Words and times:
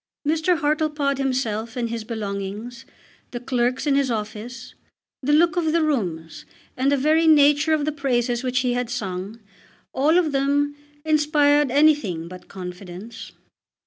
Mr. 0.27 0.57
Hartlepod 0.57 1.19
himself 1.19 1.75
and 1.77 1.91
his 1.91 2.03
belongings, 2.03 2.85
the 3.29 3.39
clerks 3.39 3.85
in 3.85 3.93
his 3.93 4.09
office, 4.09 4.73
the 5.21 5.31
look 5.31 5.55
of 5.57 5.73
the 5.73 5.83
rooms, 5.83 6.43
and 6.75 6.91
the 6.91 6.97
very 6.97 7.27
nature 7.27 7.71
of 7.73 7.85
the 7.85 7.91
praises 7.91 8.43
which 8.43 8.61
he 8.61 8.73
had 8.73 8.89
sung, 8.89 9.39
all 9.93 10.17
of 10.17 10.31
them 10.31 10.75
inspired 11.05 11.69
anything 11.69 12.27
but 12.27 12.47
confidence. 12.47 13.33